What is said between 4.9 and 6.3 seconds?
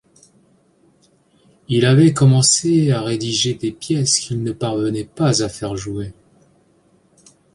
pas à faire jouer.